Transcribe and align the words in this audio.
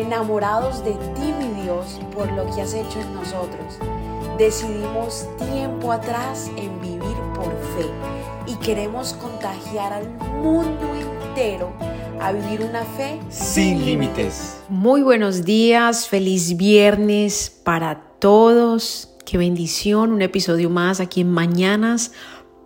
enamorados 0.00 0.84
de 0.84 0.92
ti, 0.92 1.32
mi 1.38 1.62
Dios, 1.62 2.00
por 2.14 2.30
lo 2.32 2.44
que 2.54 2.62
has 2.62 2.74
hecho 2.74 3.00
en 3.00 3.14
nosotros. 3.14 3.78
Decidimos 4.38 5.26
tiempo 5.38 5.92
atrás 5.92 6.50
en 6.56 6.80
vivir 6.80 7.16
por 7.34 7.50
fe 7.76 7.86
y 8.46 8.54
queremos 8.56 9.12
contagiar 9.14 9.92
al 9.92 10.08
mundo 10.42 10.86
entero 10.94 11.72
a 12.20 12.32
vivir 12.32 12.62
una 12.62 12.84
fe 12.84 13.20
sin 13.28 13.84
límites. 13.84 14.62
Muy 14.68 15.02
buenos 15.02 15.44
días, 15.44 16.08
feliz 16.08 16.56
viernes 16.56 17.50
para 17.64 18.00
todos. 18.18 19.10
Qué 19.26 19.38
bendición, 19.38 20.12
un 20.12 20.22
episodio 20.22 20.70
más 20.70 21.00
aquí 21.00 21.20
en 21.20 21.30
Mañanas 21.30 22.12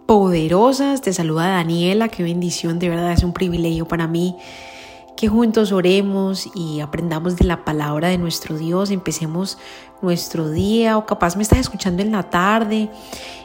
Poderosas. 0.07 1.03
Te 1.03 1.13
saluda 1.13 1.49
Daniela, 1.49 2.09
qué 2.09 2.23
bendición, 2.23 2.79
de 2.79 2.89
verdad 2.89 3.13
es 3.13 3.25
un 3.25 3.33
privilegio 3.33 3.87
para 3.87 4.07
mí 4.07 4.37
que 5.17 5.29
juntos 5.29 5.73
oremos 5.73 6.49
y 6.55 6.81
aprendamos 6.81 7.37
de 7.37 7.45
la 7.45 7.65
palabra 7.65 8.09
de 8.09 8.19
nuestro 8.19 8.57
Dios, 8.57 8.91
empecemos 8.91 9.59
nuestro 10.03 10.51
día 10.51 10.99
o 10.99 11.07
capaz 11.07 11.37
me 11.37 11.43
estás 11.43 11.61
escuchando 11.61 12.03
en 12.03 12.13
la 12.13 12.25
tarde 12.25 12.91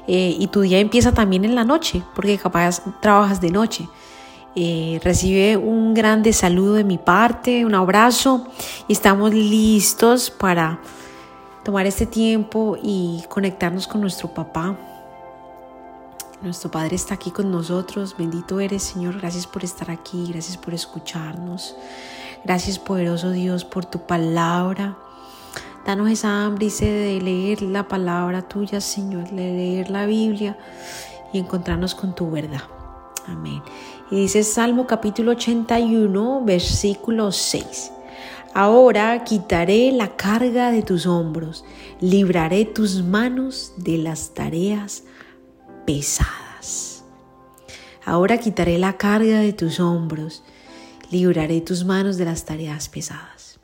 eh, 0.07 0.35
y 0.37 0.47
tu 0.47 0.61
día 0.61 0.79
empieza 0.79 1.13
también 1.13 1.45
en 1.45 1.55
la 1.55 1.63
noche, 1.63 2.03
porque 2.15 2.37
capaz 2.37 2.81
trabajas 3.01 3.39
de 3.39 3.51
noche. 3.51 3.87
Eh, 4.55 4.99
recibe 5.03 5.57
un 5.57 5.93
grande 5.93 6.33
saludo 6.33 6.73
de 6.73 6.83
mi 6.83 6.97
parte, 6.97 7.65
un 7.65 7.75
abrazo 7.75 8.47
y 8.87 8.93
estamos 8.93 9.33
listos 9.33 10.31
para 10.31 10.79
tomar 11.63 11.85
este 11.85 12.07
tiempo 12.07 12.75
y 12.81 13.23
conectarnos 13.29 13.87
con 13.87 14.01
nuestro 14.01 14.33
papá, 14.33 14.75
nuestro 16.41 16.71
Padre 16.71 16.95
está 16.95 17.15
aquí 17.15 17.31
con 17.31 17.51
nosotros. 17.51 18.15
Bendito 18.17 18.59
eres, 18.59 18.83
Señor. 18.83 19.19
Gracias 19.19 19.45
por 19.45 19.63
estar 19.63 19.91
aquí. 19.91 20.27
Gracias 20.31 20.57
por 20.57 20.73
escucharnos. 20.73 21.75
Gracias, 22.45 22.79
poderoso 22.79 23.31
Dios, 23.31 23.65
por 23.65 23.85
tu 23.85 24.05
palabra. 24.05 24.97
Danos 25.85 26.09
esa 26.09 26.45
hambre 26.45 26.67
y 26.67 26.69
sed 26.69 27.17
de 27.17 27.21
leer 27.21 27.61
la 27.61 27.87
palabra 27.87 28.41
tuya, 28.47 28.79
Señor, 28.79 29.29
de 29.29 29.51
leer 29.51 29.89
la 29.89 30.05
Biblia 30.05 30.57
y 31.33 31.39
encontrarnos 31.39 31.95
con 31.95 32.15
tu 32.15 32.29
verdad. 32.29 32.61
Amén. 33.27 33.61
Y 34.11 34.21
dice 34.21 34.43
Salmo 34.43 34.87
capítulo 34.87 35.31
81, 35.31 36.43
versículo 36.45 37.31
6. 37.31 37.91
Ahora 38.53 39.23
quitaré 39.23 39.91
la 39.91 40.15
carga 40.15 40.71
de 40.71 40.81
tus 40.81 41.05
hombros, 41.05 41.63
libraré 41.99 42.65
tus 42.65 43.03
manos 43.03 43.73
de 43.77 43.97
las 43.99 44.33
tareas 44.33 45.03
pesadas. 45.85 47.03
Ahora 48.05 48.37
quitaré 48.37 48.77
la 48.77 48.97
carga 48.97 49.39
de 49.39 49.53
tus 49.53 49.79
hombros, 49.79 50.43
libraré 51.11 51.61
tus 51.61 51.85
manos 51.85 52.17
de 52.17 52.25
las 52.25 52.45
tareas 52.45 52.89
pesadas. 52.89 53.59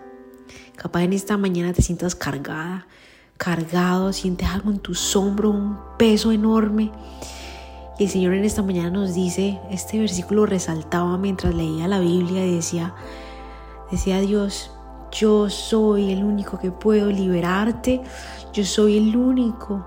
Capaz 0.75 1.03
en 1.03 1.13
esta 1.13 1.38
mañana 1.38 1.73
te 1.73 1.81
sientas 1.81 2.16
cargada, 2.16 2.88
cargado, 3.38 4.13
sientes 4.13 4.47
algo 4.47 4.72
en 4.72 4.80
tus 4.80 5.16
hombros, 5.16 5.55
un 5.55 5.77
peso 5.97 6.31
enorme. 6.31 6.91
Y 7.97 8.03
el 8.03 8.09
Señor 8.09 8.33
en 8.33 8.44
esta 8.44 8.61
mañana 8.61 8.89
nos 8.89 9.13
dice, 9.13 9.59
este 9.72 10.00
versículo 10.00 10.45
resaltaba 10.45 11.17
mientras 11.17 11.55
leía 11.55 11.88
la 11.88 12.00
Biblia 12.00 12.45
y 12.45 12.55
decía, 12.55 12.94
decía 13.89 14.19
Dios, 14.19 14.72
yo 15.11 15.50
soy 15.50 16.11
el 16.11 16.23
único 16.23 16.59
que 16.59 16.72
puedo 16.72 17.09
liberarte, 17.09 18.02
yo 18.52 18.66
soy 18.66 18.97
el 18.97 19.16
único 19.16 19.85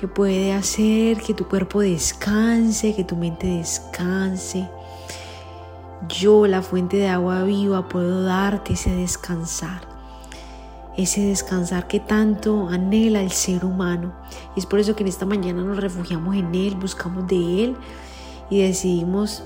que 0.00 0.08
puede 0.08 0.54
hacer 0.54 1.20
que 1.20 1.34
tu 1.34 1.46
cuerpo 1.46 1.80
descanse, 1.80 2.94
que 2.94 3.04
tu 3.04 3.16
mente 3.16 3.46
descanse. 3.46 4.66
Yo, 6.08 6.46
la 6.46 6.62
fuente 6.62 6.96
de 6.96 7.08
agua 7.08 7.42
viva, 7.42 7.86
puedo 7.86 8.22
darte 8.22 8.72
ese 8.72 8.96
descansar, 8.96 9.82
ese 10.96 11.20
descansar 11.26 11.86
que 11.86 12.00
tanto 12.00 12.68
anhela 12.70 13.20
el 13.20 13.30
ser 13.30 13.62
humano. 13.62 14.14
Y 14.56 14.60
es 14.60 14.64
por 14.64 14.78
eso 14.78 14.96
que 14.96 15.02
en 15.02 15.08
esta 15.10 15.26
mañana 15.26 15.60
nos 15.60 15.76
refugiamos 15.76 16.34
en 16.34 16.54
Él, 16.54 16.76
buscamos 16.76 17.26
de 17.26 17.64
Él 17.64 17.76
y 18.48 18.62
decidimos 18.62 19.42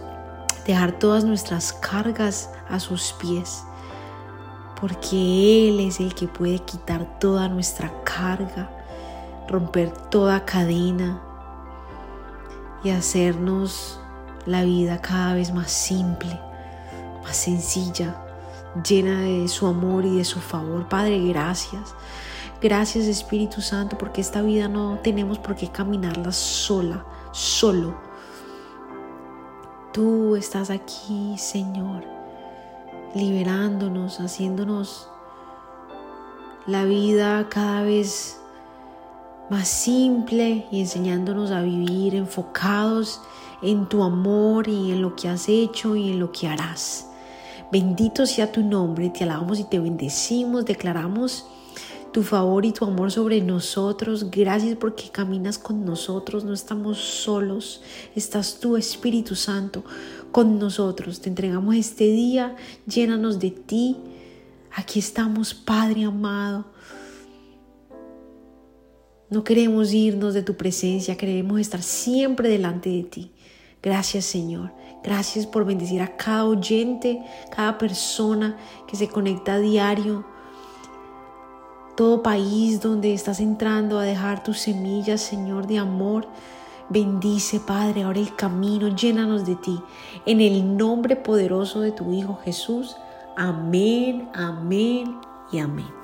dejar 0.68 1.00
todas 1.00 1.24
nuestras 1.24 1.72
cargas 1.72 2.48
a 2.68 2.78
sus 2.78 3.12
pies, 3.14 3.64
porque 4.80 5.68
Él 5.68 5.80
es 5.80 5.98
el 5.98 6.14
que 6.14 6.28
puede 6.28 6.60
quitar 6.60 7.18
toda 7.18 7.48
nuestra 7.48 7.92
carga 8.04 8.83
romper 9.48 9.90
toda 10.10 10.44
cadena 10.44 11.20
y 12.82 12.90
hacernos 12.90 14.00
la 14.46 14.62
vida 14.62 15.00
cada 15.00 15.34
vez 15.34 15.52
más 15.52 15.70
simple, 15.70 16.38
más 17.22 17.36
sencilla, 17.36 18.16
llena 18.86 19.20
de 19.20 19.48
su 19.48 19.66
amor 19.66 20.04
y 20.04 20.18
de 20.18 20.24
su 20.24 20.40
favor. 20.40 20.88
Padre, 20.88 21.18
gracias. 21.26 21.94
Gracias 22.60 23.04
Espíritu 23.06 23.60
Santo 23.60 23.98
porque 23.98 24.20
esta 24.20 24.40
vida 24.40 24.68
no 24.68 24.98
tenemos 25.02 25.38
por 25.38 25.54
qué 25.54 25.68
caminarla 25.68 26.32
sola, 26.32 27.04
solo. 27.32 27.94
Tú 29.92 30.34
estás 30.34 30.70
aquí, 30.70 31.36
Señor, 31.38 32.04
liberándonos, 33.14 34.18
haciéndonos 34.18 35.08
la 36.66 36.84
vida 36.84 37.48
cada 37.48 37.82
vez 37.82 38.40
más 39.50 39.68
simple 39.68 40.66
y 40.70 40.80
enseñándonos 40.80 41.50
a 41.50 41.62
vivir 41.62 42.14
enfocados 42.14 43.20
en 43.62 43.88
tu 43.88 44.02
amor 44.02 44.68
y 44.68 44.92
en 44.92 45.02
lo 45.02 45.16
que 45.16 45.28
has 45.28 45.48
hecho 45.48 45.96
y 45.96 46.10
en 46.10 46.20
lo 46.20 46.32
que 46.32 46.48
harás. 46.48 47.08
Bendito 47.72 48.26
sea 48.26 48.52
tu 48.52 48.62
nombre, 48.62 49.10
te 49.10 49.24
alabamos 49.24 49.58
y 49.58 49.64
te 49.64 49.78
bendecimos, 49.78 50.64
declaramos 50.64 51.46
tu 52.12 52.22
favor 52.22 52.64
y 52.64 52.72
tu 52.72 52.84
amor 52.84 53.10
sobre 53.10 53.40
nosotros. 53.40 54.30
Gracias 54.30 54.76
porque 54.76 55.10
caminas 55.10 55.58
con 55.58 55.84
nosotros, 55.84 56.44
no 56.44 56.52
estamos 56.52 56.98
solos, 56.98 57.82
estás 58.14 58.60
tu 58.60 58.76
Espíritu 58.76 59.34
Santo 59.34 59.82
con 60.30 60.58
nosotros. 60.60 61.20
Te 61.20 61.28
entregamos 61.28 61.74
este 61.74 62.04
día, 62.04 62.54
llénanos 62.86 63.40
de 63.40 63.50
ti. 63.50 63.96
Aquí 64.76 65.00
estamos, 65.00 65.54
Padre 65.54 66.04
amado. 66.04 66.66
No 69.30 69.42
queremos 69.42 69.92
irnos 69.92 70.34
de 70.34 70.42
tu 70.42 70.56
presencia, 70.56 71.16
queremos 71.16 71.60
estar 71.60 71.82
siempre 71.82 72.48
delante 72.48 72.90
de 72.90 73.04
ti. 73.04 73.30
Gracias 73.82 74.24
Señor. 74.24 74.72
Gracias 75.02 75.46
por 75.46 75.66
bendecir 75.66 76.00
a 76.00 76.16
cada 76.16 76.46
oyente, 76.46 77.22
cada 77.54 77.76
persona 77.76 78.56
que 78.88 78.96
se 78.96 79.08
conecta 79.08 79.54
a 79.54 79.58
diario. 79.58 80.24
Todo 81.94 82.22
país 82.22 82.80
donde 82.80 83.12
estás 83.12 83.38
entrando 83.38 83.98
a 83.98 84.04
dejar 84.04 84.42
tus 84.42 84.60
semillas, 84.60 85.20
Señor, 85.20 85.66
de 85.66 85.78
amor. 85.78 86.26
Bendice, 86.88 87.60
Padre, 87.60 88.02
ahora 88.02 88.18
el 88.18 88.34
camino, 88.34 88.88
llénanos 88.88 89.44
de 89.46 89.56
ti. 89.56 89.78
En 90.24 90.40
el 90.40 90.76
nombre 90.76 91.16
poderoso 91.16 91.80
de 91.80 91.92
tu 91.92 92.12
Hijo 92.12 92.40
Jesús. 92.42 92.96
Amén, 93.36 94.28
amén 94.34 95.18
y 95.52 95.58
amén. 95.58 96.03